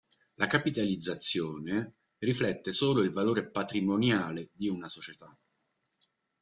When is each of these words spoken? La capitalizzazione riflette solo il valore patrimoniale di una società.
La 0.37 0.47
capitalizzazione 0.47 1.93
riflette 2.17 2.71
solo 2.71 3.01
il 3.03 3.11
valore 3.11 3.51
patrimoniale 3.51 4.49
di 4.51 4.67
una 4.67 4.87
società. 4.87 5.37